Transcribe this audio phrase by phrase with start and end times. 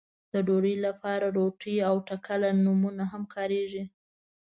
[0.33, 3.83] د ډوډۍ لپاره روټۍ او ټکله نومونه هم کاريږي.